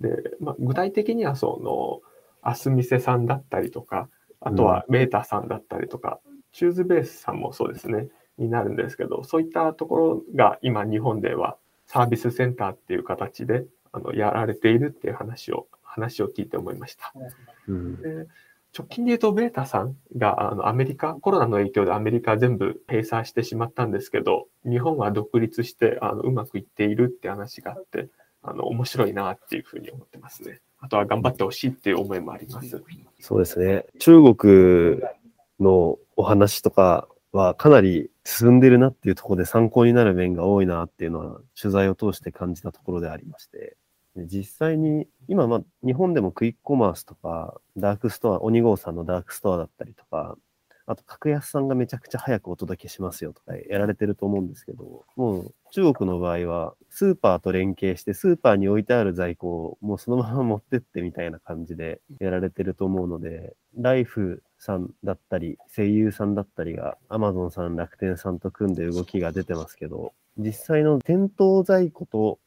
[0.00, 0.08] で、
[0.40, 2.00] まあ、具体的にはその
[2.42, 4.08] アスミセさんだったりとか
[4.40, 6.18] あとはメーターさんだったりとか、
[6.52, 17.12] チューズベースさんもそうですねになるんですけどそういったところが今日本ではサービスセンターっていう形であのやられているっていう話を話を聞いて思いました。
[17.68, 18.26] うんで
[18.76, 28.08] 直近で言うと、ベータさんがあのアメリカ、コロナの影響でアメリカ全部閉鎖してしまったんですけど、日本は独立してあのうまくいっているって話があって、
[28.42, 30.60] あの面白いなっていうふうに思ってますね。
[30.80, 32.82] あとは頑張ってほしいっていう思いもあります。
[33.20, 33.84] そうですね。
[33.98, 35.02] 中国
[35.60, 43.76] のお話とかはかなり進んでるなっていうところで参考になる面が多いなっていうのは取材を通して感じたところでありまして、
[44.16, 50.36] 実際に今、ま、日本でもクイックコマースとか、ダークストア、オニゴーさんのダークストアだったりとか、
[50.84, 72.38] あと、カクヤスさんがめちゃくちゃ早くお届けしますよとかやられてると思うんですけど、もう中国の場合は、スーパーと連携して、スーパーに置いてある在庫をもうそのまま持ってってみたいな感じでやられてると思うので、ライフさんだったり、西友さんだったりが、アマゾンさん、楽天さんと組んで動きが出てますけど、実際の店頭在庫と、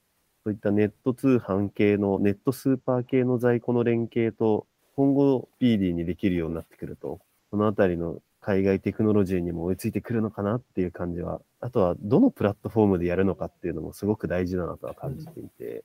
[0.45, 7.19] そういったネット通販系の、ネットスーパー系の在庫の連携と、今後、スピーディーにできるようになってくると、
[7.51, 15.84] このあたりの海外テクノロジーにも追いついてくるのかなっていう感じは、あとはどのプラットフォームでやるのかっていうのもすごく大事だなとは感じていて、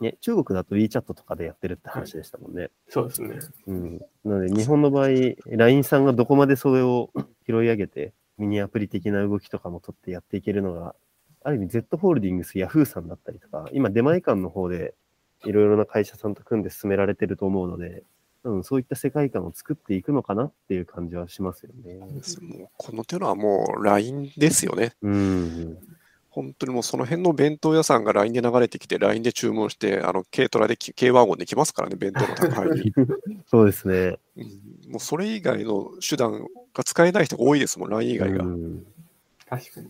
[0.00, 2.70] ね、中国だと WeChat とかでやってるって話でしたもんね。
[2.88, 3.38] そうですね。
[3.66, 3.98] うん。
[4.24, 5.08] なので、日本の場合、
[5.46, 7.10] LINE さんがどこまでそれを
[7.46, 10.94] 拾い上げて、ミニアプリ的な動きとかも取ってやっていけるのが、
[11.42, 14.94] ある意味 Z ホールディングス、Yahoo さんだったりとか、今出前館の方で
[15.44, 18.04] いろいろな会社さんと組んで進められてると思うので、
[18.44, 21.94] うん、そういった世界観を作っていくのかなっていう感じはしますよね。
[21.96, 24.92] もうこの手のはもう LINE ですよね。
[25.02, 25.78] うん。
[26.30, 32.92] 本当にもうその辺の弁当屋さんが LINE で流れてきて、LINE で注文して、あの軽トラでき、軽ワゴンで来ますからね、弁当の宅配に。
[33.46, 34.18] そうですね。
[34.36, 38.38] うんもうそれ以外の手段が使えない人が多いですもん、LINE 以外が。
[39.48, 39.88] 確かに。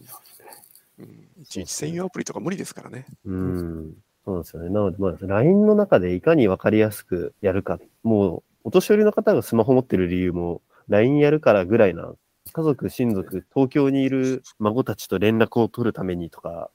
[1.41, 3.07] 一日専用アプリとか無理ですからね。
[3.25, 3.95] うん。
[4.25, 4.71] そうですよね。
[4.71, 7.79] なので、まあ、LINE の中でいかにわかりやすくやるか。
[8.03, 12.13] もう、お年寄りの方がスマホ持ってる理由も、LINE やるからぐらいな、
[12.53, 16.71] 家族、親族、東京にいる孫たちと連絡を取るためにとか、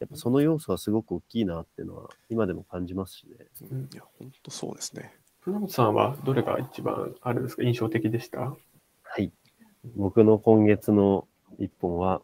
[0.00, 3.46] やっぱその要素はすごく大きいなっていうのは、今でも感じますしね。
[3.70, 5.14] うんいや、本当そうですね。
[5.40, 7.62] 船本さんはどれが一番あれですか？
[7.62, 8.40] 印象的でした？
[8.40, 8.56] は
[9.18, 9.32] い。
[9.96, 11.26] 僕の今月の
[11.58, 12.22] 一本は、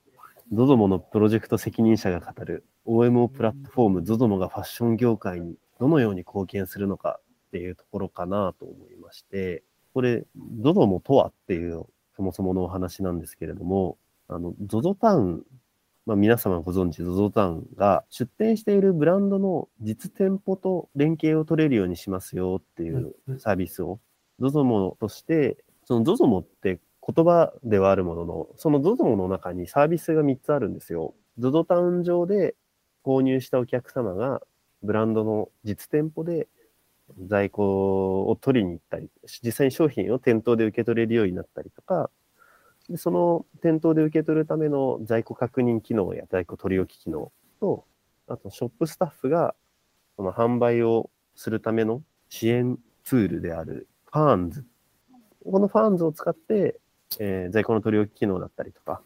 [0.52, 9.62] ゾゾモのプロジェクト責任者が語る OMO プラットフォームゾゾモがファッション業界にどのように貢献するのかっていうところかなと思いまして、
[9.94, 10.24] これ、
[10.60, 11.86] ゾゾモとはっていう
[12.16, 13.98] そもそものお話なんですけれども、
[14.28, 15.42] あの、ゾゾタウン、
[16.06, 24.00] まあ、皆様ご存知、ゾゾタウンが出店しているブランドの実店舗と連携を取れるようにしますよっていうサービスを、
[24.38, 31.14] ゾゾモとして、そのゾゾモって言葉ではあるものの、その ZOZO の中にサービスが3つあるんですよ。
[31.38, 32.54] ZOZO タウン上で
[33.04, 34.40] 購入したお客様が
[34.82, 36.48] ブランドの実店舗で
[37.26, 39.10] 在庫を取りに行ったり、
[39.42, 42.10] 実際に商品を店頭で受け取れるようになったりとか、
[42.88, 47.84] でその店頭で受け取るための在庫確認機能や在庫取り置き機能と、
[48.28, 49.54] あとショップスタッフが
[50.16, 54.64] その販売をするための支援ツールである FAANS。
[55.44, 56.80] この FAANS を使って、
[57.18, 59.02] えー在庫の取り置き機能だったりとか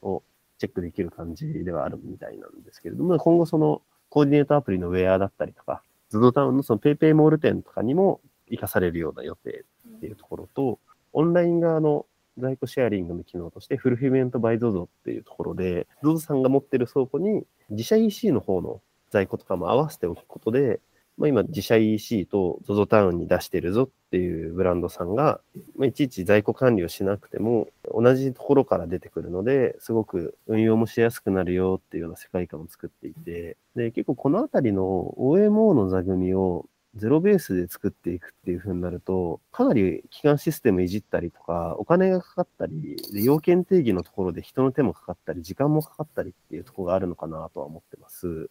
[0.00, 0.22] を
[0.58, 9.64] チェックできる感じではあるみたいなんですけれども、今後そのコーディネートアプリの WEAR だったりとか、 ZOZOTOWN のそのペイペイモール店とかにも生かされるような予定
[9.96, 10.78] っていうところと、
[11.14, 12.04] オンライン側の
[12.36, 20.80] 在庫シェアリングの機能として、 Fulfillment by ZOZO っていうところで、ゾゾさんが持ってる倉庫に自社 EC の方の在庫とかも合わせておくことで、
[21.22, 25.40] まあ、今自社 EC と ZOZO タウンに出してるぞっていうブランドさんが、
[25.76, 36.66] まあ、いちいち在庫管理をしなくても同じところから出てくるのですごく運用もしやすくなるよっていうような世界観を作っていてで結構このあたりの OMO の座組を
[36.96, 48.50] ゼロベースで作っていくっていう風になると、かなり基幹システムいじったりとか、お金がかかったり、要件定義のところで人の手もかかったり、時間もかかったりっていうところがあるのかなとは思ってます。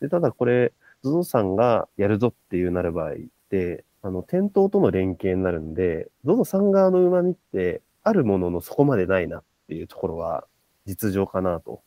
[0.00, 0.72] でただこれ、
[1.04, 3.14] ZOZO さんがやるぞっていうなる場合っ
[3.50, 10.44] て、あの、店頭との連携になるんで、ZOZO さん側の旨味って、あるもののそこまでないなっていうところは
[10.86, 11.82] 実情かなと。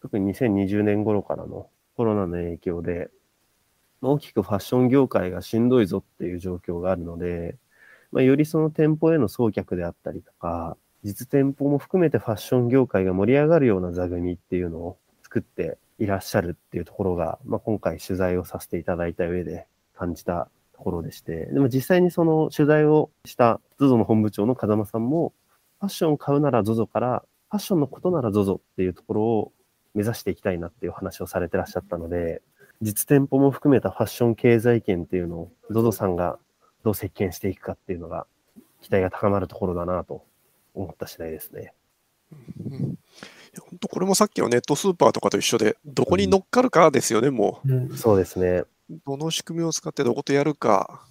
[0.00, 3.10] 特に2020年頃からのコロナの影響で、
[4.00, 7.56] 大きくファッション業界がしんどいぞっていう状況があるので、
[8.10, 25.32] まあ、よりその店舗への送客であったりとか、実店舗も含めてファッション業界が盛り上がるような座組っていうのを作っていらっしゃるっていうところが、まあ、今回取材をさせていただいた上で感じたところでして、でも実際にその取材をした ZOZO の本部長の風間さんも、
[25.78, 29.52] ファッションを買うなら ZOZO から、ファッションのことなら ZOZO っていうところを
[29.94, 32.42] 目指していきたいなっていう話をされてらっしゃったので、
[32.80, 36.36] 実店舗も含めたファッション経済圏っていうのを ZOZO さんが
[36.82, 38.26] どう席巻していくかっていうのが
[38.80, 40.24] 期待が高まるところだなと
[40.74, 41.74] 思った次第ですね。
[43.60, 47.96] 本当これもさっきのネットスーパーとかと一緒で、どこに乗っかるかですよね、もう、うん。
[47.96, 48.64] そうですね。
[49.06, 51.06] どの仕組みを使ってどことやるか、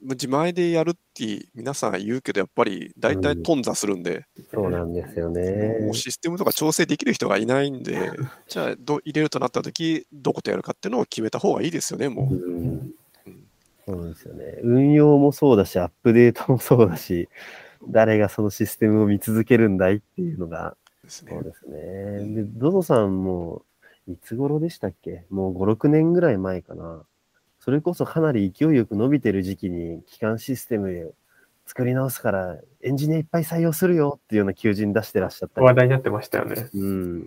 [0.00, 5.78] 自前でやるって皆さん言うけど、やっぱり大体頓挫するんで、うん、そうなんですよね。
[5.80, 8.10] もうシステムとか調整できる人がいないんで、
[8.48, 12.34] じゃあど入れるとなった時どことやるかっていうのを決めた方がいいですよね、もう。
[12.34, 12.94] うん、
[13.86, 14.58] そうですよね。
[14.62, 17.28] 運用もそうだし、アップデートもそうだし、
[17.88, 20.76] 誰がそのシステムを見続けるんだいっていうのが、
[21.08, 22.34] そうですね。
[22.34, 23.62] で、ドドさんも、
[24.06, 25.24] いつ頃でしたっけ？
[25.30, 27.04] もう5、6年ぐらい前かな。
[27.58, 31.14] それこそかなり勢いよく伸びてる時期に基幹システム
[31.64, 36.68] 作り直すからエンジニアいっぱい採用するよっていうような求人出してらっしゃった話題になってましたよね。
[36.74, 37.20] うん。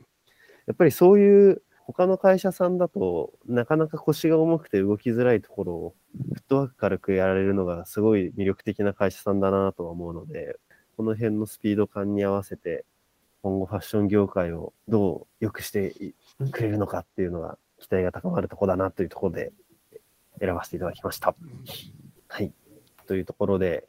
[0.68, 5.96] やっぱりそういう他の会社さんだとなかなか腰が重くて動きづらいところを
[6.36, 10.58] フットワーク軽くやられるのがすごい魅力的な会社さんだなとは思うので、
[10.98, 12.86] この辺のスピード感に合わせて
[13.48, 15.94] 今後ファッション業界をどう良くして
[16.52, 19.54] くれるのかっていうのが期待が高まるところだなというところで
[20.42, 21.34] 選ばせていただきました。
[22.28, 22.52] はい。
[23.06, 23.88] というところで、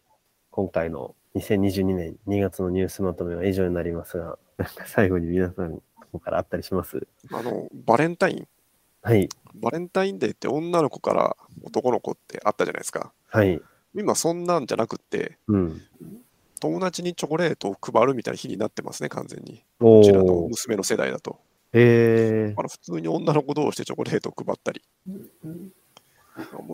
[0.52, 5.82] 今回の2022年2月のニュースまとめは以上になりますが、なんか最後に皆さん、こ
[6.12, 7.08] こからあったりします？
[7.32, 8.48] あの、バレンタイン。
[9.02, 9.28] はい。
[9.56, 13.12] バレンタインデーって女の子から男の子ってあったじゃないですか。
[13.26, 13.60] はい。
[13.96, 15.82] 今そんなんじゃなくって、うん、
[16.60, 19.64] 友達にチョコレートを配るみたいな日になってますね、完全に。
[19.78, 21.38] こちらの娘の世代だと。
[21.72, 22.54] へえ。
[22.56, 24.82] あの普通に女の子同士でチョコレートを配ったり。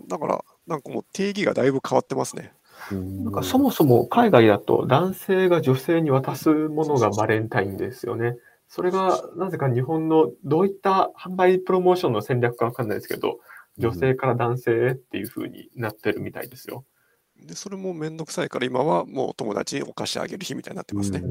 [0.07, 2.53] だから、なんかもう定義がだいぶ変わってますね。
[2.91, 8.37] なんかそもそも海外だと男性が女性に渡すものがバレンタインですよね。
[8.67, 13.39] それがなぜか日本のどういった販売プロモーションの戦略かわかんないですけど、
[13.77, 16.83] 女性から男性っていう風になってるみたいですよ。
[17.45, 21.21] で、それもめんどくさいから今はもう友達にお菓子あげる日みたいになってますね。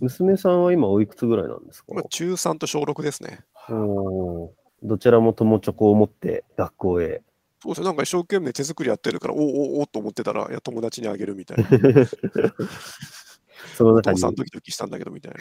[0.00, 1.92] 娘さんは今おいくつぐらいなんですか？
[2.10, 3.40] 中3と小6ですね。
[3.70, 4.52] お
[4.82, 7.22] どちらも友チョコを持って学校へ。
[7.62, 11.64] そうですなんか一生懸命手作りやってるから、おおおと思ってたら、いや、友達にあげるみたいな。
[13.76, 14.14] その中に。
[14.14, 15.38] お父さんドキドキしたんだけどみたいな。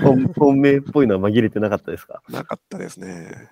[0.38, 2.22] 本命っぽいのは紛れてなかったですか？
[2.30, 3.48] なかったですね。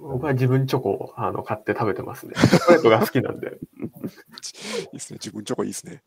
[0.00, 2.34] 僕は自分チョコをあの買って食べてますね。
[2.36, 3.58] チョコレートが好きなんで。
[4.80, 5.18] いいですね。
[5.18, 6.02] 自分チョコいいですね。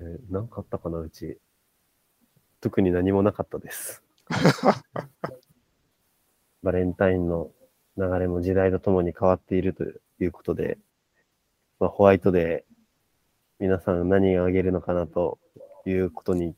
[0.00, 1.38] えー、何かあったかな、うち。
[2.60, 4.02] 特に何もなかったです。
[6.62, 7.52] バレンタインの
[7.96, 10.78] 流れも時代とともに変わっているということで、
[11.78, 12.66] まあ、ホワイトで
[13.58, 15.38] 皆さん何があげるのかなと
[15.86, 16.54] いうことに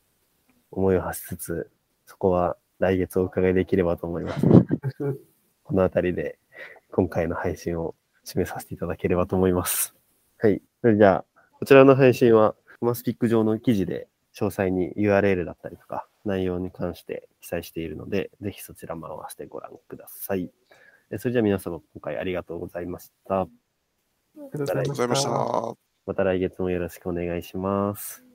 [0.70, 1.70] 思いを発しつつ、
[2.06, 4.46] そこは来月お伺いできればと思います。
[5.62, 6.38] このあたりで
[6.90, 7.94] 今回の配信を
[8.24, 9.94] 締めさせていただければと思います。
[10.38, 10.62] はい。
[10.82, 11.24] それじゃあ、
[11.60, 20.50] こちらの配信は、マスピック上の記事で詳細に URL だったりとか、内容に関して記載しているので、ぜひそちらも合わせてご覧ください。
[21.18, 23.42] それじゃあ皆様、今回ありがとうございました。
[23.42, 23.48] あ
[24.36, 25.30] りがとうございました。
[26.04, 28.31] また来月もよろしくお願いします。